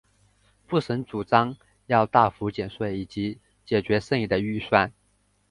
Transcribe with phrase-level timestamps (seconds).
[0.65, 1.55] 布什主张
[1.85, 4.91] 要大幅减税以解决剩余的预算。